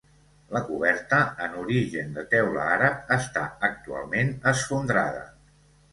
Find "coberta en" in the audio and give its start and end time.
0.67-1.57